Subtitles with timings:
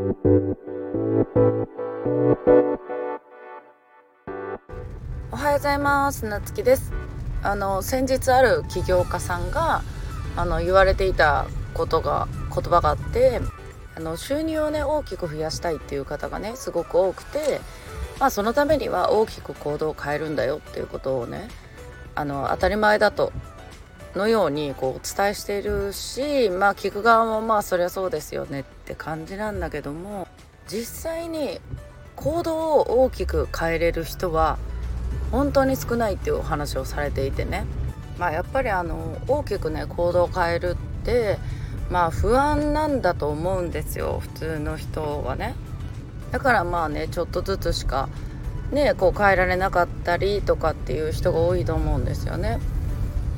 [0.00, 0.02] お
[5.36, 6.24] はようございます。
[6.24, 6.90] なつきです。
[7.42, 9.82] あの先日ある起業家さんが
[10.36, 11.44] あの言われていた
[11.74, 13.42] ことが言葉があって
[13.94, 17.60] あの収入をね大きく増やしたいっていう方がねすごく多くて
[18.18, 21.48] まあそのためには大きく行動を変えるんだよっていうことをね
[22.14, 23.34] あの当たり前だと
[24.14, 30.26] のようにこうお伝えしているしまあ聞く側もまあそりゃそうですよねって感じなんだけども
[30.68, 31.60] 実際に
[32.16, 34.58] 行動を大きく変えれる人は
[35.30, 37.64] 本当に少ないっていうお話をされていてね。
[38.18, 41.38] まあやっぱりあの大きくね行動を変えるって
[41.88, 45.54] まあ不安なんだと思うんですよ普通の人はね。
[46.30, 48.08] だからまあねちょっとずつしか
[48.72, 52.58] ねこう変えられなかったりとかっていう人が多いと思うんですよね。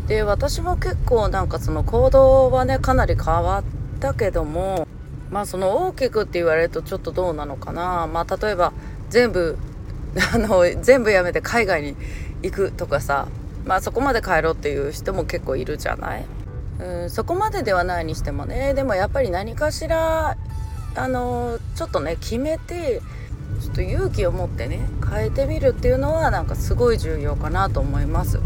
[0.09, 3.65] で私も結構なんかその行動はねかなり変わっ
[4.01, 4.87] たけども
[5.31, 8.07] まあその大きくって言われるとちょっとどうなのかな。
[8.07, 8.73] まあ例えば
[9.11, 9.57] 全部
[10.35, 11.97] あの全部やめて海外に
[12.43, 13.29] 行くとかさ。
[13.65, 16.27] まあそこまで帰ろうっていう人も結構いるじゃない？
[16.81, 18.75] うんそこまでではないにしてもね。
[18.75, 20.37] でもやっぱり何かしら
[20.97, 23.01] あのちょっとね決めて
[23.61, 28.41] ちょっと勇気を持ってね変えてみるっていうのはなんかすごい重要かなと思います。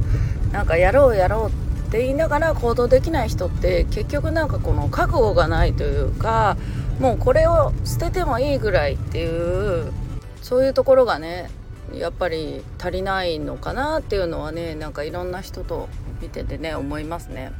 [0.56, 6.56] なんかやろうやろうって言いながら行動できない人って結局なんかこの覚悟がないというか
[6.98, 9.92] もうこれを捨ててもいいぐらいっていう
[10.40, 11.50] そういうところがね
[11.92, 15.90] やっぱり足りないのかなっていうのはねなんかいろんな人と
[16.22, 17.52] 見ててね思いますね。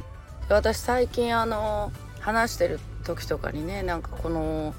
[0.49, 4.73] 私最近あの話してる時とかにねなんかこの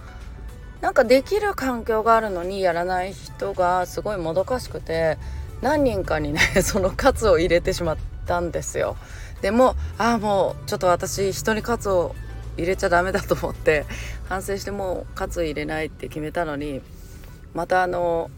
[0.81, 5.19] なんかできる環境があるのにやらない人がすごいもどかしくて
[5.61, 8.97] 何人かにね そのカツを入れてしまったんですよ。
[9.43, 12.15] でもああもうちょっと私人にカツを
[12.57, 13.87] 入れちゃダメだと思って
[14.29, 16.83] 反省してもうカツ入れないって決めたのに
[17.55, 18.31] またあの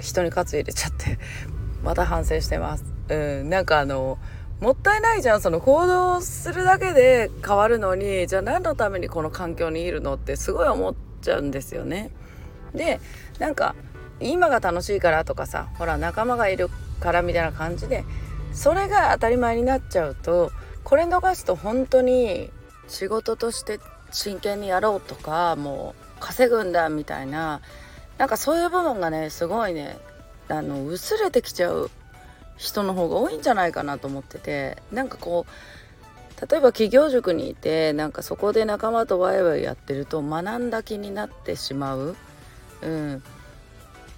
[0.00, 1.18] 人にカツ入れちゃって
[1.84, 2.84] また反省してます。
[3.08, 4.18] うん、なんかあの
[4.60, 12.10] もったいないじゃんその行動するだけで変わるのにじゃあ何のためにこの環境にいるのってすごい思っちゃうんですよね。
[12.72, 13.00] で
[13.38, 13.74] なんか
[14.30, 16.68] 今が楽しいからとかさほら仲間がいる
[17.00, 18.04] からみたいな感じで
[18.52, 20.52] それが当たり前になっちゃうと
[20.84, 22.50] これ逃すと本当に
[22.88, 27.60] 仕事として真剣にやろうとかもう稼ぐんだみたいな
[28.18, 29.98] なんかそういう部分がねすごいね
[30.48, 31.90] あの薄れてきちゃう
[32.56, 42.16] 人の方が多いんじゃないかなと思っててなんかこう例えば企業塾にいてなんかそこで仲間とワイワイやってると学んだ気になってしまう。
[42.82, 43.22] うん、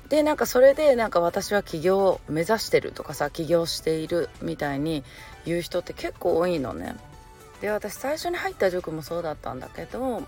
[0.09, 5.03] でなんかそれでなんか私は起業を目指してるとかさ起業しているみたいに
[5.47, 6.97] 言う人って結構多いのね。
[7.61, 10.23] で私最初に入った塾もそうだったんだけど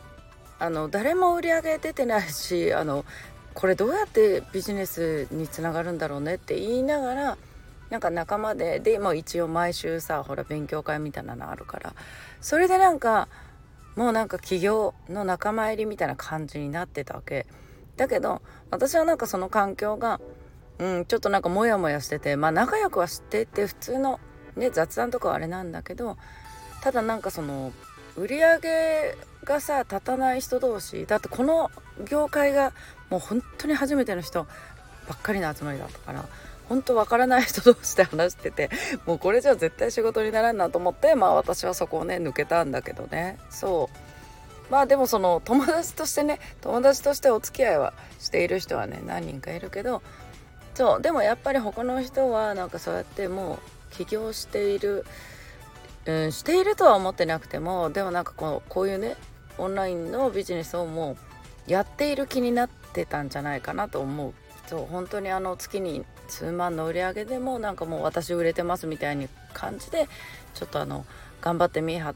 [0.59, 3.05] あの誰も売り上げ出てないしあの
[3.53, 7.39] これどうやってビジネスにつながるんだろうねって言いながら
[7.91, 11.95] なんか仲間ででも一応毎週さほら勉強会みたいなのあるから
[12.41, 13.29] それでなんか
[13.97, 17.47] もうなんか起業の仲間入りみたいな感じになってたわけ
[17.97, 20.21] だけど私はなんかその環境が
[20.79, 24.21] うんちょっとなんかモヤモヤしててまあ仲良くはしてって普通の
[24.57, 26.17] ね雑談とかはあれなんだけど
[26.83, 27.73] ただなんかその
[28.17, 29.15] 売り上げ
[29.45, 31.71] がさ立たない人同士だってこの
[32.09, 32.73] 業界が
[33.11, 36.25] もう本当に初めての人ばっかりの集まりだったから
[36.69, 38.71] 本当わからない人同士で話してて
[39.07, 43.39] もうこれじゃ絶対仕事にならんなと思ってまあ私はそこをね抜けたんだけどね。
[43.51, 43.96] そう。
[44.71, 50.03] まあでもその友達としてね友達としてお付き合いはしている人はね何人かいるけど
[50.75, 53.59] そうでもやっぱり他の人はなんかそうやっても
[53.93, 55.04] う起業している、
[56.04, 59.16] うん、しているとは思ってなくてもでもなんかこうこういうね
[59.59, 61.16] オンラインのビジネスをも
[61.69, 64.34] うやっている気になってたんじゃないかなと思う。
[64.66, 70.09] そう本当にあの月に数万の売り上げでもなんかもう私売れてますみたいな感じで
[70.54, 71.06] ちょっとあの
[71.41, 72.15] 頑張って見張っ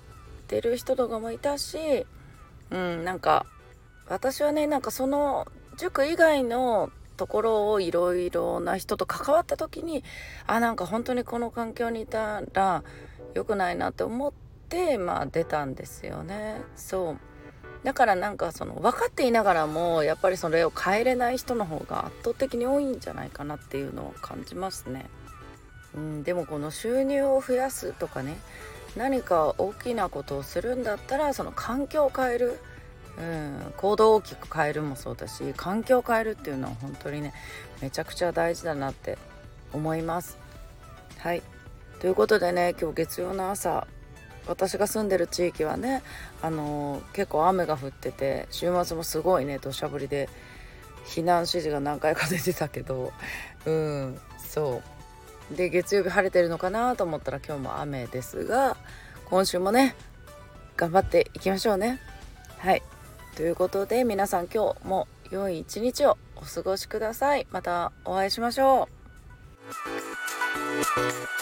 [0.48, 2.06] てる人とかもいたし
[2.70, 3.46] うんなんか
[4.08, 10.02] 私はねなんかその塾以外のところをいろいろな人と関わった時に
[10.46, 12.82] あなんか本当にこの環境にいたら
[13.34, 14.32] 良くないなって思っ
[14.68, 17.18] てまあ出たんですよねそう
[17.84, 25.06] だからなんかその分かっていながらもやっぱりそれを変えれない人の方が圧倒的に多いんじゃないかなっていうのを感じますね。
[25.94, 28.36] うん、でもこの収入を増やすとかね
[28.96, 32.60] 何か大きなことをするんだったらその環境を変える、
[33.18, 37.34] うん、行動を大きく変えるもそうだし環境を変えるっていうのは本当にね
[37.82, 39.18] めちゃくちゃ大事だなって
[39.72, 40.38] 思います。
[41.18, 41.42] はい。
[42.00, 43.86] ということでね今日月曜の朝
[44.46, 46.02] 私が住んでる地域はね
[46.40, 50.30] あの結構雨が降ってて週末もすごいね土砂降りで
[51.04, 53.12] 避難指示が何回か出てたけど
[53.66, 54.82] うんそ
[55.52, 55.56] う。
[55.56, 58.76] で月曜日晴れてるのかなと思ったら今日も雨ですが
[59.24, 59.94] 今週もね
[60.76, 62.00] 頑張っていきましょうね。
[62.58, 62.82] はい。
[63.36, 67.46] ということで皆さん今日も良い一日をお過ごしください。
[67.50, 68.88] またお会いしましょ
[71.36, 71.39] う。